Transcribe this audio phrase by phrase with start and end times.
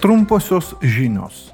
[0.00, 1.52] Trumposios žinios.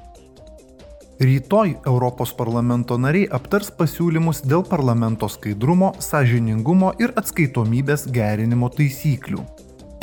[1.19, 9.41] Rytoj Europos parlamento nariai aptars pasiūlymus dėl parlamento skaidrumo, sąžiningumo ir atskaitomybės gerinimo taisyklių.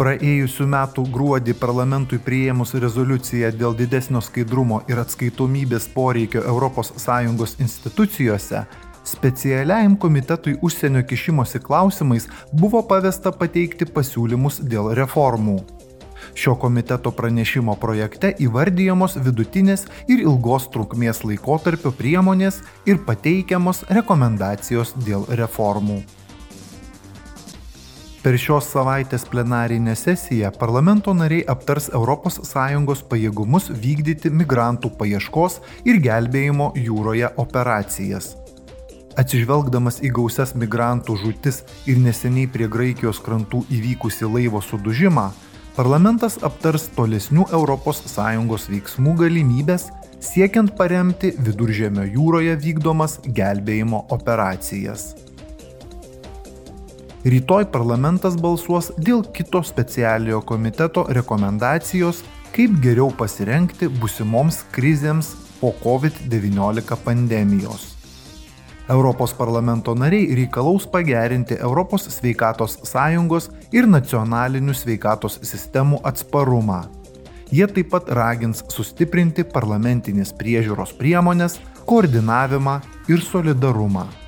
[0.01, 8.65] Praėjusiu metu gruodį parlamentui priėmus rezoliuciją dėl didesnio skaidrumo ir atskaitomybės poreikio ES institucijose,
[9.05, 15.61] specialiajam komitetui užsienio kišimosi klausimais buvo pavesta pateikti pasiūlymus dėl reformų.
[16.35, 25.29] Šio komiteto pranešimo projekte įvardyjamos vidutinės ir ilgos trukmės laikotarpio priemonės ir pateikiamos rekomendacijos dėl
[25.29, 26.01] reformų.
[28.23, 36.71] Per šios savaitės plenarinę sesiją parlamento nariai aptars ES pajėgumus vykdyti migrantų paieškos ir gelbėjimo
[36.79, 38.37] jūroje operacijas.
[39.19, 45.33] Atsižvelgdamas į gausias migrantų žūtis ir neseniai prie Graikijos krantų įvykusi laivo sudužimą,
[45.77, 49.89] parlamentas aptars tolesnių ES veiksmų galimybės
[50.23, 55.15] siekiant paremti viduržėmio jūroje vykdomas gelbėjimo operacijas.
[57.23, 66.99] Rytoj parlamentas balsuos dėl kito specialiojo komiteto rekomendacijos, kaip geriau pasirenkti busimoms krizėms po COVID-19
[67.05, 68.02] pandemijos.
[68.91, 76.83] Europos parlamento nariai reikalaus pagerinti Europos sveikatos sąjungos ir nacionalinių sveikatos sistemų atsparumą.
[77.53, 82.81] Jie taip pat ragins sustiprinti parlamentinės priežiūros priemonės, koordinavimą
[83.13, 84.22] ir solidarumą.